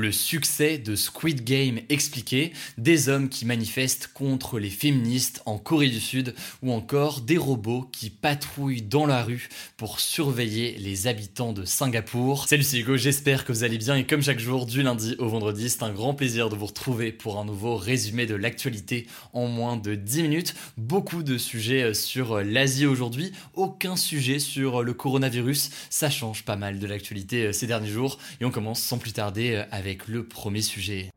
[0.00, 5.90] Le succès de Squid Game expliqué, des hommes qui manifestent contre les féministes en Corée
[5.90, 11.52] du Sud ou encore des robots qui patrouillent dans la rue pour surveiller les habitants
[11.52, 12.48] de Singapour.
[12.48, 15.28] Salut c'est Hugo, j'espère que vous allez bien et comme chaque jour du lundi au
[15.28, 19.48] vendredi, c'est un grand plaisir de vous retrouver pour un nouveau résumé de l'actualité en
[19.48, 20.54] moins de 10 minutes.
[20.78, 26.78] Beaucoup de sujets sur l'Asie aujourd'hui, aucun sujet sur le coronavirus, ça change pas mal
[26.78, 31.10] de l'actualité ces derniers jours et on commence sans plus tarder avec le premier sujet.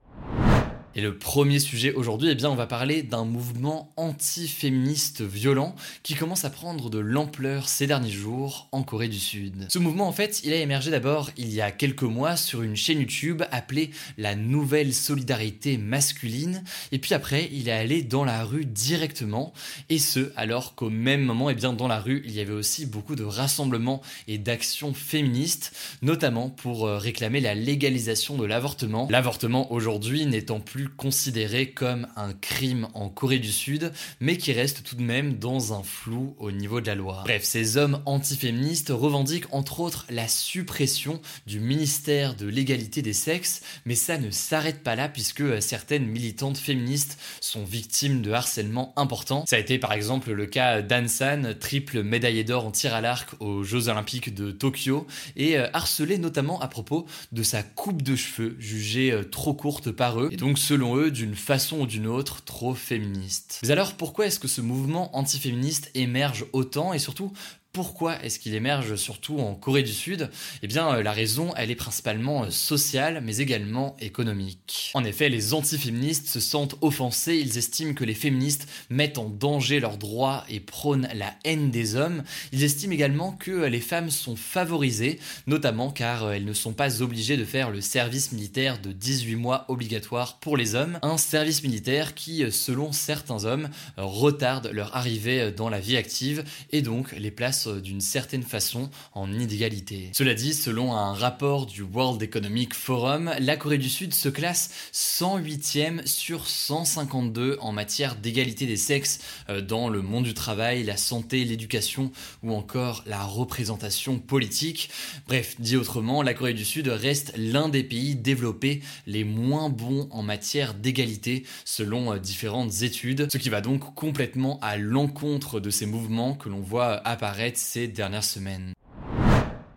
[0.95, 6.13] Et le premier sujet aujourd'hui, eh bien, on va parler d'un mouvement anti-féministe violent qui
[6.13, 9.65] commence à prendre de l'ampleur ces derniers jours en Corée du Sud.
[9.69, 12.75] Ce mouvement, en fait, il a émergé d'abord il y a quelques mois sur une
[12.75, 18.43] chaîne YouTube appelée la Nouvelle Solidarité Masculine, et puis après, il est allé dans la
[18.43, 19.51] rue directement,
[19.89, 22.85] et ce, alors qu'au même moment, eh bien, dans la rue, il y avait aussi
[22.85, 25.71] beaucoup de rassemblements et d'actions féministes,
[26.03, 29.07] notamment pour euh, réclamer la légalisation de l'avortement.
[29.09, 34.83] L'avortement aujourd'hui n'étant plus considéré comme un crime en Corée du Sud, mais qui reste
[34.83, 37.21] tout de même dans un flou au niveau de la loi.
[37.23, 43.61] Bref, ces hommes antiféministes revendiquent entre autres la suppression du ministère de l'égalité des sexes,
[43.85, 49.45] mais ça ne s'arrête pas là puisque certaines militantes féministes sont victimes de harcèlement important.
[49.47, 53.29] Ça a été par exemple le cas d'Ansan, triple médaillé d'or en tir à l'arc
[53.39, 58.55] aux Jeux Olympiques de Tokyo, et harcelé notamment à propos de sa coupe de cheveux
[58.59, 60.29] jugée trop courte par eux.
[60.31, 63.59] Et donc ce selon eux, d'une façon ou d'une autre, trop féministe.
[63.61, 67.31] Mais alors pourquoi est-ce que ce mouvement antiféministe émerge autant et surtout
[67.73, 70.29] pourquoi est-ce qu'il émerge surtout en Corée du Sud?
[70.61, 74.91] Eh bien, euh, la raison, elle est principalement euh, sociale, mais également économique.
[74.93, 79.79] En effet, les antiféministes se sentent offensés, ils estiment que les féministes mettent en danger
[79.79, 82.23] leurs droits et prônent la haine des hommes.
[82.51, 87.01] Ils estiment également que euh, les femmes sont favorisées, notamment car elles ne sont pas
[87.01, 91.63] obligées de faire le service militaire de 18 mois obligatoire pour les hommes, un service
[91.63, 97.31] militaire qui, selon certains hommes, retarde leur arrivée dans la vie active et donc les
[97.31, 100.11] place d'une certaine façon en inégalité.
[100.13, 104.71] Cela dit, selon un rapport du World Economic Forum, la Corée du Sud se classe
[104.93, 109.19] 108e sur 152 en matière d'égalité des sexes
[109.49, 112.11] euh, dans le monde du travail, la santé, l'éducation
[112.43, 114.89] ou encore la représentation politique.
[115.27, 120.07] Bref, dit autrement, la Corée du Sud reste l'un des pays développés les moins bons
[120.11, 125.69] en matière d'égalité selon euh, différentes études, ce qui va donc complètement à l'encontre de
[125.69, 128.73] ces mouvements que l'on voit apparaître ces dernières semaines.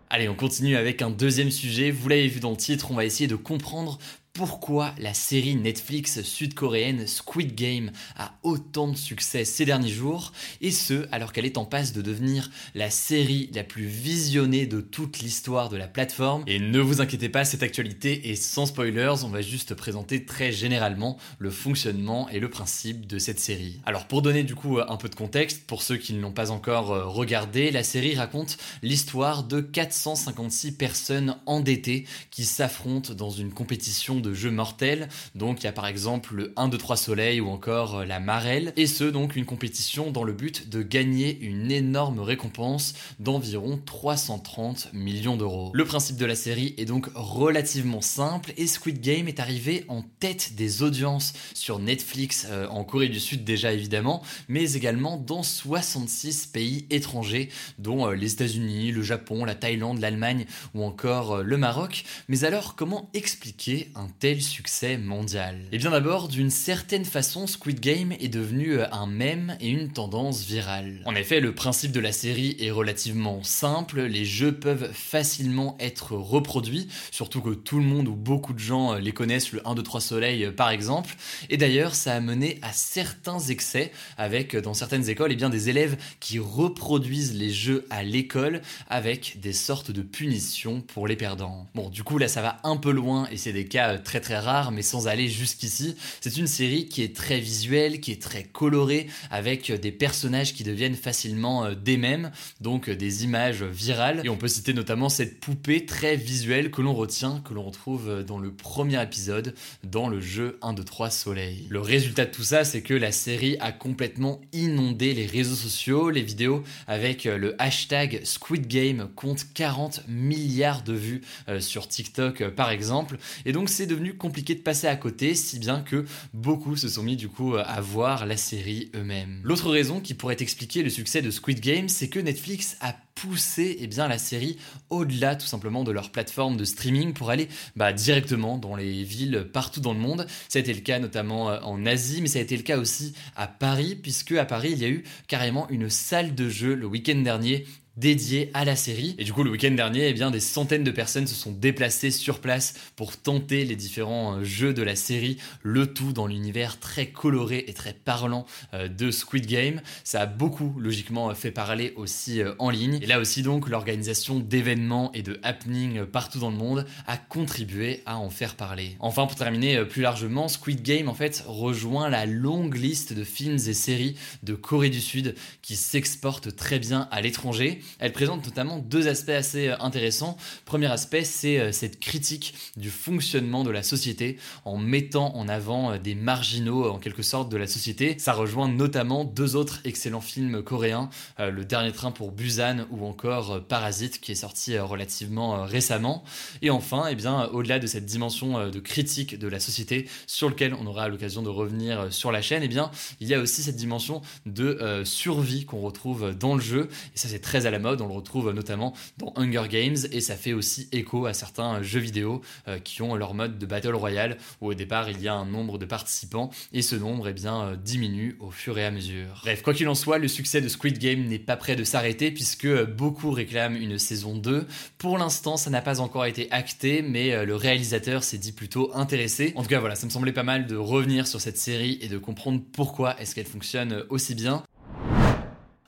[0.09, 1.91] Allez, on continue avec un deuxième sujet.
[1.91, 3.99] Vous l'avez vu dans le titre, on va essayer de comprendre
[4.37, 10.31] pourquoi la série Netflix sud-coréenne Squid Game a autant de succès ces derniers jours,
[10.61, 14.79] et ce alors qu'elle est en passe de devenir la série la plus visionnée de
[14.79, 16.43] toute l'histoire de la plateforme?
[16.45, 20.51] Et ne vous inquiétez pas, cette actualité est sans spoilers, on va juste présenter très
[20.51, 23.81] généralement le fonctionnement et le principe de cette série.
[23.87, 26.51] Alors pour donner du coup un peu de contexte, pour ceux qui ne l'ont pas
[26.51, 33.51] encore euh, regardé, la série raconte l'histoire de 456 personnes endettées qui s'affrontent dans une
[33.51, 35.07] compétition de jeux mortels.
[35.35, 38.19] Donc il y a par exemple le 1, 2, 3 soleil ou encore euh, la
[38.19, 38.73] marelle.
[38.75, 44.89] Et ce, donc une compétition dans le but de gagner une énorme récompense d'environ 330
[44.93, 45.71] millions d'euros.
[45.73, 50.03] Le principe de la série est donc relativement simple et Squid Game est arrivé en
[50.19, 55.43] tête des audiences sur Netflix euh, en Corée du Sud déjà évidemment, mais également dans
[55.43, 57.49] 66 pays étrangers
[57.79, 62.03] dont euh, les États-Unis, le Japon, la Thaïlande, l'Allemagne ou encore le Maroc.
[62.27, 67.47] Mais alors comment expliquer un tel succès mondial Et eh bien d'abord, d'une certaine façon,
[67.47, 71.01] Squid Game est devenu euh, un mème et une tendance virale.
[71.05, 76.15] En effet, le principe de la série est relativement simple, les jeux peuvent facilement être
[76.15, 79.75] reproduits, surtout que tout le monde ou beaucoup de gens euh, les connaissent, le 1,
[79.75, 81.15] 2, 3 soleil par exemple,
[81.49, 85.49] et d'ailleurs ça a mené à certains excès, avec dans certaines écoles, et eh bien,
[85.49, 91.15] des élèves qui reproduisent les jeux à l'école avec des sortes de punitions pour les
[91.15, 91.67] perdants.
[91.75, 94.21] Bon, du coup là ça va un peu loin et c'est des cas euh, très
[94.21, 95.97] très rares, mais sans aller jusqu'ici.
[96.21, 100.53] C'est une série qui est très visuelle, qui est très colorée, avec euh, des personnages
[100.53, 102.31] qui deviennent facilement euh, des mêmes,
[102.61, 104.21] donc des images virales.
[104.23, 108.23] Et on peut citer notamment cette poupée très visuelle que l'on retient, que l'on retrouve
[108.23, 111.67] dans le premier épisode, dans le jeu 1, 2, 3 Soleil.
[111.69, 116.11] Le résultat de tout ça, c'est que la série a complètement inondé les réseaux sociaux,
[116.11, 121.21] les vidéos avec le hashtag Squid Game compte 40 milliards de vues
[121.59, 123.17] sur TikTok par exemple.
[123.45, 127.03] Et donc c'est devenu compliqué de passer à côté, si bien que beaucoup se sont
[127.03, 129.41] mis du coup à voir la série eux-mêmes.
[129.43, 133.77] L'autre raison qui pourrait expliquer le succès de Squid Game, c'est que Netflix a poussé
[133.79, 134.57] eh bien, la série
[134.89, 139.47] au-delà tout simplement de leur plateforme de streaming pour aller bah, directement dans les villes
[139.51, 140.27] partout dans le monde.
[140.49, 142.77] Ça a été le cas notamment euh, en Asie, mais ça a été le cas
[142.77, 146.75] aussi à Paris, puisque à Paris il y a eu carrément une salle de jeu
[146.75, 147.65] le week-end dernier
[147.97, 149.15] dédié à la série.
[149.17, 152.11] Et du coup, le week-end dernier, eh bien, des centaines de personnes se sont déplacées
[152.11, 156.79] sur place pour tenter les différents euh, jeux de la série, le tout dans l'univers
[156.79, 159.81] très coloré et très parlant euh, de Squid Game.
[160.03, 162.99] Ça a beaucoup, logiquement, fait parler aussi en ligne.
[163.07, 168.17] Là aussi, donc, l'organisation d'événements et de happenings partout dans le monde a contribué à
[168.17, 168.95] en faire parler.
[168.99, 173.57] Enfin, pour terminer plus largement, Squid Game, en fait, rejoint la longue liste de films
[173.67, 177.81] et séries de Corée du Sud qui s'exportent très bien à l'étranger.
[177.99, 180.37] Elle présente notamment deux aspects assez euh, intéressants.
[180.65, 185.91] Premier aspect, c'est euh, cette critique du fonctionnement de la société en mettant en avant
[185.91, 188.15] euh, des marginaux en quelque sorte de la société.
[188.19, 191.09] Ça rejoint notamment deux autres excellents films coréens,
[191.39, 196.23] Le Dernier Train pour Busan ou encore Parasite qui est sorti relativement récemment.
[196.61, 200.73] Et enfin, eh bien, au-delà de cette dimension de critique de la société sur lequel
[200.73, 203.75] on aura l'occasion de revenir sur la chaîne, eh bien, il y a aussi cette
[203.75, 206.89] dimension de survie qu'on retrouve dans le jeu.
[207.15, 210.21] Et ça, c'est très à la mode, on le retrouve notamment dans Hunger Games et
[210.21, 213.95] ça fait aussi écho à certains jeux vidéo euh, qui ont leur mode de Battle
[213.95, 217.33] Royale où au départ il y a un nombre de participants et ce nombre eh
[217.33, 219.41] bien, euh, diminue au fur et à mesure.
[219.43, 222.31] Bref, quoi qu'il en soit, le succès de Squid Game n'est pas prêt de s'arrêter
[222.31, 224.65] puisque beaucoup réclament une saison 2.
[224.97, 228.91] Pour l'instant, ça n'a pas encore été acté, mais euh, le réalisateur s'est dit plutôt
[228.95, 229.53] intéressé.
[229.55, 232.07] En tout cas, voilà, ça me semblait pas mal de revenir sur cette série et
[232.07, 234.63] de comprendre pourquoi est-ce qu'elle fonctionne aussi bien.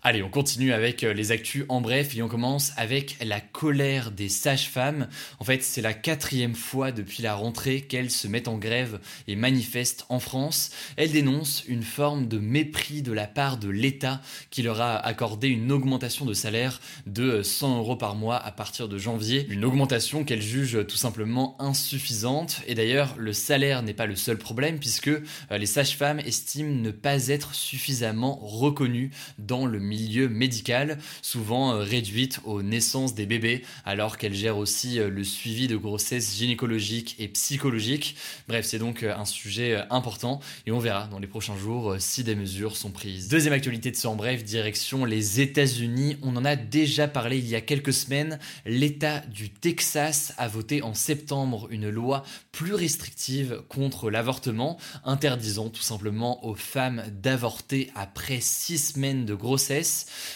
[0.02, 4.12] Allez, on continue avec euh, les actus en bref et on commence avec la colère
[4.12, 5.10] des sages-femmes.
[5.40, 9.36] En fait, c'est la quatrième fois depuis la rentrée qu'elles se mettent en grève et
[9.36, 10.72] manifestent en France.
[10.96, 15.50] Elles dénoncent une forme de mépris de la part de l'État qui leur a accordé
[15.50, 19.48] une augmentation de salaire de 100 euros par mois à partir de janvier.
[19.50, 22.62] Une augmentation qu'elles jugent tout simplement insuffisante.
[22.68, 25.20] Et d'ailleurs, le salaire n'est pas le seul problème puisque euh,
[25.52, 32.40] les sages-femmes estiment ne pas être suffisamment reconnues dans le milieu médical, souvent euh, réduite
[32.46, 37.28] aux naissances des bébés, alors qu'elle gère aussi euh, le suivi de grossesse gynécologique et
[37.28, 38.16] psychologique.
[38.48, 42.24] Bref, c'est donc euh, un sujet important et on verra dans les prochains jours si
[42.24, 43.28] des mesures sont prises.
[43.28, 46.18] Deuxième actualité de ce en bref, direction les États-Unis.
[46.22, 48.40] On en a déjà parlé il y a quelques semaines.
[48.66, 55.82] L'État du Texas a voté en septembre une loi plus restrictive contre l'avortement, interdisant tout
[55.82, 59.79] simplement aux femmes d'avorter après six semaines de grossesse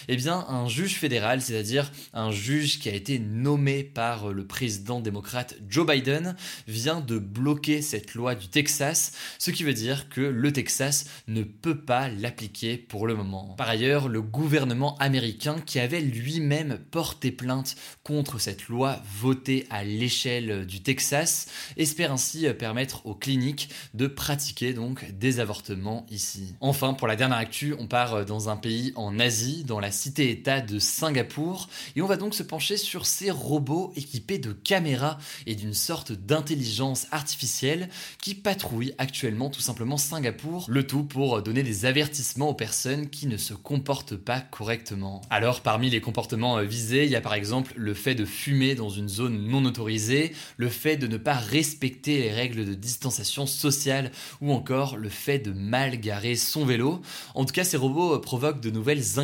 [0.07, 4.99] eh bien, un juge fédéral, c'est-à-dire un juge qui a été nommé par le président
[4.99, 6.35] démocrate Joe Biden,
[6.67, 11.43] vient de bloquer cette loi du Texas, ce qui veut dire que le Texas ne
[11.43, 13.55] peut pas l'appliquer pour le moment.
[13.57, 19.83] Par ailleurs, le gouvernement américain, qui avait lui-même porté plainte contre cette loi votée à
[19.83, 21.47] l'échelle du Texas,
[21.77, 26.55] espère ainsi permettre aux cliniques de pratiquer donc des avortements ici.
[26.59, 29.32] Enfin, pour la dernière actu, on part dans un pays en Asie
[29.65, 34.37] dans la cité-État de Singapour, et on va donc se pencher sur ces robots équipés
[34.37, 37.89] de caméras et d'une sorte d'intelligence artificielle
[38.21, 43.25] qui patrouillent actuellement tout simplement Singapour, le tout pour donner des avertissements aux personnes qui
[43.25, 45.21] ne se comportent pas correctement.
[45.29, 48.75] Alors parmi les comportements euh, visés, il y a par exemple le fait de fumer
[48.75, 53.47] dans une zone non autorisée, le fait de ne pas respecter les règles de distanciation
[53.47, 54.11] sociale
[54.41, 57.01] ou encore le fait de mal garer son vélo.
[57.33, 59.17] En tout cas, ces robots euh, provoquent de nouvelles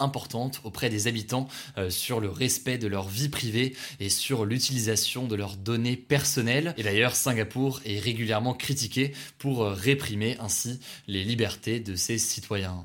[0.00, 5.26] importantes auprès des habitants euh, sur le respect de leur vie privée et sur l'utilisation
[5.26, 6.74] de leurs données personnelles.
[6.76, 12.84] Et d'ailleurs, Singapour est régulièrement critiqué pour euh, réprimer ainsi les libertés de ses citoyens.